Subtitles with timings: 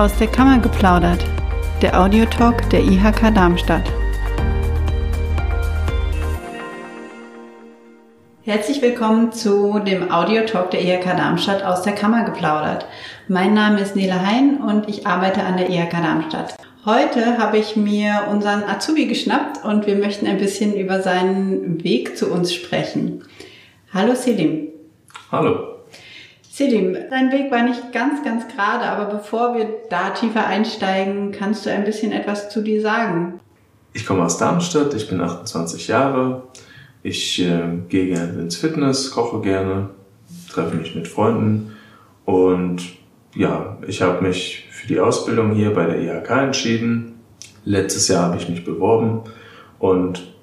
[0.00, 1.22] Aus der Kammer geplaudert,
[1.82, 3.82] der Audiotalk der IHK Darmstadt.
[8.40, 12.86] Herzlich willkommen zu dem Audiotalk der IHK Darmstadt aus der Kammer geplaudert.
[13.28, 16.54] Mein Name ist Nele Hein und ich arbeite an der IHK Darmstadt.
[16.86, 22.16] Heute habe ich mir unseren Azubi geschnappt und wir möchten ein bisschen über seinen Weg
[22.16, 23.24] zu uns sprechen.
[23.92, 24.68] Hallo Selim.
[25.30, 25.79] Hallo.
[26.60, 31.64] Selim, dein Weg war nicht ganz, ganz gerade, aber bevor wir da tiefer einsteigen, kannst
[31.64, 33.40] du ein bisschen etwas zu dir sagen?
[33.94, 36.42] Ich komme aus Darmstadt, ich bin 28 Jahre.
[37.02, 39.88] Ich äh, gehe gerne ins Fitness, koche gerne,
[40.50, 41.74] treffe mich mit Freunden
[42.26, 42.82] und
[43.34, 47.14] ja, ich habe mich für die Ausbildung hier bei der IHK entschieden.
[47.64, 49.22] Letztes Jahr habe ich mich beworben
[49.78, 50.34] und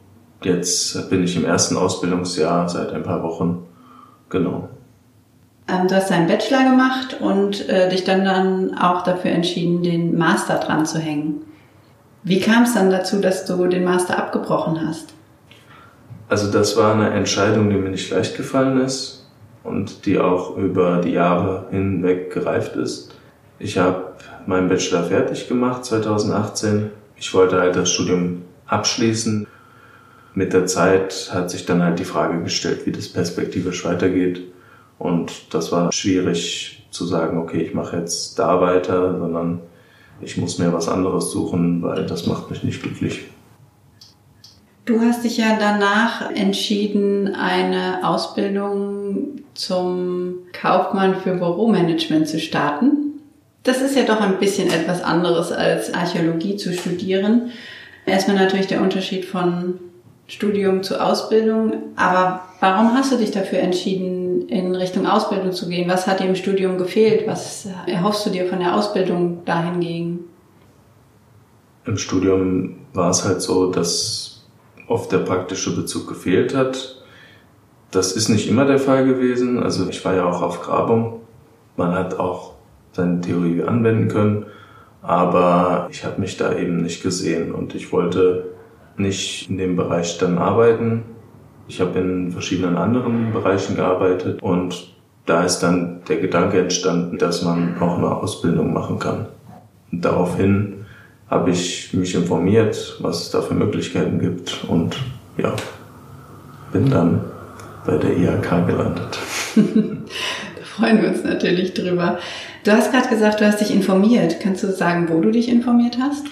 [0.41, 3.68] jetzt bin ich im ersten Ausbildungsjahr seit ein paar Wochen.
[4.29, 4.70] Genau.
[5.67, 10.17] Ähm, du hast deinen Bachelor gemacht und äh, dich dann, dann auch dafür entschieden, den
[10.17, 11.41] Master dran zu hängen.
[12.23, 15.13] Wie kam es dann dazu, dass du den Master abgebrochen hast?
[16.29, 19.26] Also das war eine Entscheidung, die mir nicht leicht gefallen ist
[19.63, 23.13] und die auch über die Jahre hinweg gereift ist.
[23.60, 24.13] Ich habe
[24.45, 26.91] meinen Bachelor fertig gemacht 2018.
[27.15, 29.48] Ich wollte halt das Studium abschließen.
[30.34, 34.41] Mit der Zeit hat sich dann halt die Frage gestellt, wie das perspektivisch weitergeht.
[34.99, 39.62] Und das war schwierig zu sagen, okay, ich mache jetzt da weiter, sondern
[40.21, 43.26] ich muss mir was anderes suchen, weil das macht mich nicht glücklich.
[44.85, 53.20] Du hast dich ja danach entschieden, eine Ausbildung zum Kaufmann für Büromanagement zu starten.
[53.63, 57.51] Das ist ja doch ein bisschen etwas anderes als Archäologie zu studieren.
[58.05, 59.77] Erstmal natürlich der Unterschied von
[60.27, 61.73] Studium zu Ausbildung.
[61.95, 65.89] Aber warum hast du dich dafür entschieden, in Richtung Ausbildung zu gehen?
[65.89, 67.25] Was hat dir im Studium gefehlt?
[67.28, 70.25] Was erhoffst du dir von der Ausbildung dahingegen?
[71.85, 74.45] Im Studium war es halt so, dass
[74.88, 77.01] oft der praktische Bezug gefehlt hat.
[77.91, 79.63] Das ist nicht immer der Fall gewesen.
[79.63, 81.21] Also ich war ja auch auf Grabung.
[81.77, 82.55] Man hat auch
[82.91, 84.45] seine Theorie anwenden können.
[85.01, 88.56] Aber ich habe mich da eben nicht gesehen und ich wollte
[88.97, 91.03] nicht in dem Bereich dann arbeiten.
[91.68, 97.44] Ich habe in verschiedenen anderen Bereichen gearbeitet und da ist dann der Gedanke entstanden, dass
[97.44, 99.28] man auch eine Ausbildung machen kann.
[99.91, 100.85] Und daraufhin
[101.30, 104.97] habe ich mich informiert, was es da für Möglichkeiten gibt und
[105.38, 105.53] ja,
[106.72, 107.22] bin dann
[107.85, 109.19] bei der IHK gelandet.
[109.56, 112.19] da freuen wir uns natürlich drüber.
[112.64, 114.40] Du hast gerade gesagt, du hast dich informiert.
[114.41, 116.25] Kannst du sagen, wo du dich informiert hast?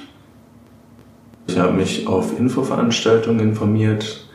[1.47, 4.28] Ich habe mich auf Infoveranstaltungen informiert,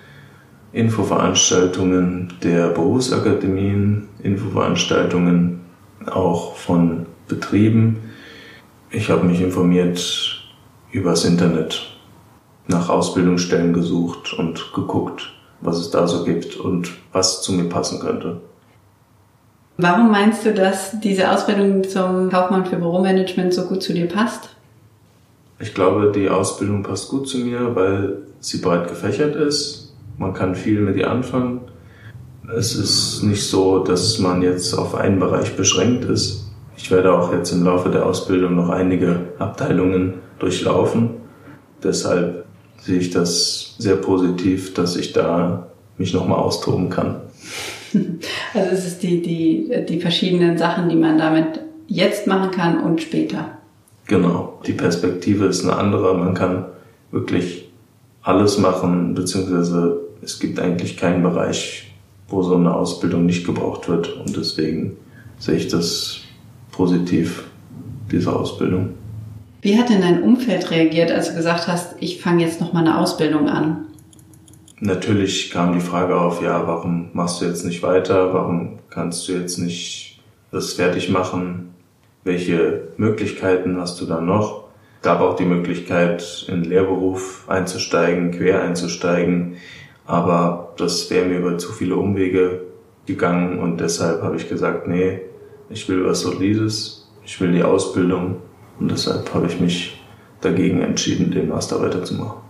[0.73, 5.61] Infoveranstaltungen der Berufsakademien, Infoveranstaltungen
[6.07, 7.99] auch von Betrieben.
[8.91, 10.45] Ich habe mich informiert
[10.93, 11.83] übers Internet,
[12.67, 18.01] nach Ausbildungsstellen gesucht und geguckt, was es da so gibt und was zu mir passen
[18.01, 18.41] könnte.
[19.77, 24.51] Warum meinst du, dass diese Ausbildung zum Kaufmann für Büromanagement so gut zu dir passt?
[25.61, 29.95] Ich glaube, die Ausbildung passt gut zu mir, weil sie breit gefächert ist.
[30.17, 31.61] Man kann viel mit ihr anfangen.
[32.57, 36.51] Es ist nicht so, dass man jetzt auf einen Bereich beschränkt ist.
[36.79, 41.11] Ich werde auch jetzt im Laufe der Ausbildung noch einige Abteilungen durchlaufen.
[41.83, 42.47] Deshalb
[42.79, 45.69] sehe ich das sehr positiv, dass ich da
[45.99, 47.21] mich nochmal austoben kann.
[48.55, 53.03] Also es ist die, die, die verschiedenen Sachen, die man damit jetzt machen kann und
[53.03, 53.60] später.
[54.11, 56.19] Genau, die Perspektive ist eine andere.
[56.19, 56.65] Man kann
[57.13, 57.71] wirklich
[58.23, 61.93] alles machen, beziehungsweise es gibt eigentlich keinen Bereich,
[62.27, 64.17] wo so eine Ausbildung nicht gebraucht wird.
[64.17, 64.97] Und deswegen
[65.39, 66.23] sehe ich das
[66.73, 67.45] positiv,
[68.11, 68.95] diese Ausbildung.
[69.63, 72.81] Wie hat denn dein Umfeld reagiert, als du gesagt hast, ich fange jetzt noch mal
[72.81, 73.87] eine Ausbildung an?
[74.81, 78.35] Natürlich kam die Frage auf, ja, warum machst du jetzt nicht weiter?
[78.35, 80.21] Warum kannst du jetzt nicht
[80.51, 81.71] das fertig machen?
[82.25, 84.65] Welche Möglichkeiten hast du dann noch?
[85.03, 89.57] Gab auch die Möglichkeit, in den Lehrberuf einzusteigen, quer einzusteigen,
[90.07, 92.63] aber das wäre mir über zu viele Umwege
[93.07, 95.21] gegangen und deshalb habe ich gesagt, nee,
[95.71, 98.37] ich will was Solides, ich will die Ausbildung
[98.79, 100.03] und deshalb habe ich mich
[100.41, 102.41] dagegen entschieden, den Master weiterzumachen.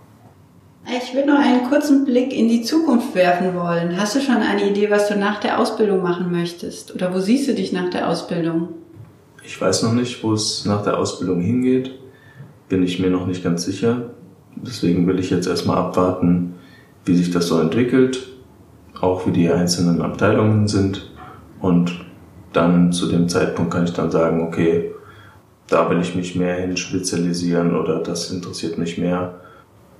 [0.86, 4.00] Ich würde noch einen kurzen Blick in die Zukunft werfen wollen.
[4.00, 6.94] Hast du schon eine Idee, was du nach der Ausbildung machen möchtest?
[6.94, 8.70] Oder wo siehst du dich nach der Ausbildung?
[9.42, 11.92] Ich weiß noch nicht, wo es nach der Ausbildung hingeht.
[12.68, 14.10] Bin ich mir noch nicht ganz sicher.
[14.56, 16.54] Deswegen will ich jetzt erstmal abwarten,
[17.04, 18.28] wie sich das so entwickelt,
[19.00, 21.10] auch wie die einzelnen Abteilungen sind.
[21.60, 22.04] Und
[22.52, 24.92] dann zu dem Zeitpunkt kann ich dann sagen, okay,
[25.68, 29.40] da will ich mich mehr hin spezialisieren oder das interessiert mich mehr.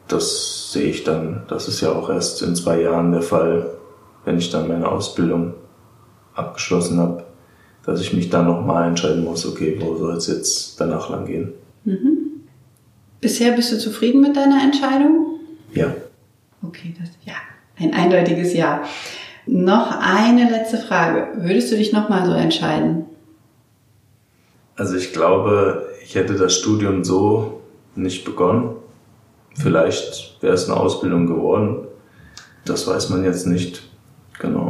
[0.09, 3.71] Das sehe ich dann, das ist ja auch erst in zwei Jahren der Fall,
[4.25, 5.55] wenn ich dann meine Ausbildung
[6.35, 7.25] abgeschlossen habe,
[7.91, 11.53] dass ich mich dann nochmal entscheiden muss, okay, wo soll es jetzt danach lang gehen.
[11.85, 12.45] Mhm.
[13.21, 15.41] Bisher bist du zufrieden mit deiner Entscheidung?
[15.75, 15.93] Ja.
[16.63, 17.35] Okay, das ja,
[17.77, 18.85] ein eindeutiges Ja.
[19.47, 21.29] Noch eine letzte Frage.
[21.35, 23.07] Würdest du dich nochmal so entscheiden?
[24.77, 27.61] Also ich glaube, ich hätte das Studium so
[27.97, 28.77] nicht begonnen.
[29.57, 31.89] Vielleicht wäre es eine Ausbildung geworden.
[32.65, 33.83] Das weiß man jetzt nicht
[34.39, 34.70] genau.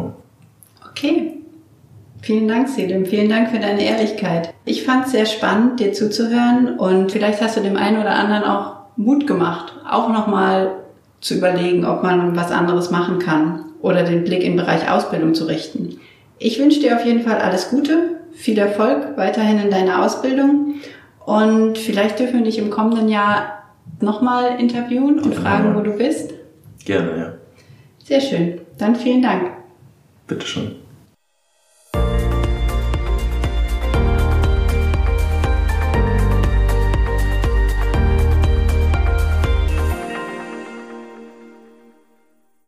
[2.30, 3.06] Vielen Dank, Selim.
[3.06, 4.54] Vielen Dank für deine Ehrlichkeit.
[4.64, 8.44] Ich fand es sehr spannend, dir zuzuhören und vielleicht hast du dem einen oder anderen
[8.44, 10.76] auch Mut gemacht, auch nochmal
[11.20, 15.46] zu überlegen, ob man was anderes machen kann oder den Blick im Bereich Ausbildung zu
[15.46, 15.98] richten.
[16.38, 20.76] Ich wünsche dir auf jeden Fall alles Gute, viel Erfolg weiterhin in deiner Ausbildung
[21.26, 23.64] und vielleicht dürfen wir dich im kommenden Jahr
[23.98, 26.32] nochmal interviewen und Gerne, fragen, wo du bist.
[26.84, 27.32] Gerne, ja.
[28.04, 28.60] Sehr schön.
[28.78, 29.50] Dann vielen Dank.
[30.28, 30.76] Bitteschön.